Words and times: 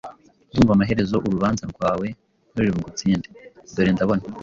Ndumva 0.49 0.71
amaherezo 0.75 1.15
urubanza 1.25 1.63
rwawe 1.73 2.07
ruri 2.55 2.69
bugutsinde. 2.75 3.27
Dore 3.73 3.91
ndabona 3.95 4.23